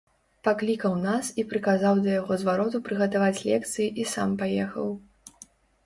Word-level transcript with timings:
Паклікаў 0.45 0.95
нас 1.01 1.29
і 1.43 1.45
прыказаў 1.51 2.01
да 2.07 2.17
яго 2.21 2.33
звароту 2.45 2.77
прыгатаваць 2.91 3.43
лекцыі 3.47 3.87
і 4.03 4.13
сам 4.17 4.29
паехаў. 4.45 4.95